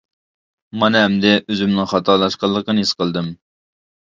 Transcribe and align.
مانا 0.83 1.03
ئەمدى 1.09 1.33
ئۆزۈمنىڭ 1.41 1.91
خاتالاشقانلىقىنى 1.93 2.87
ھېس 2.87 2.95
قىلدىم. 3.03 3.29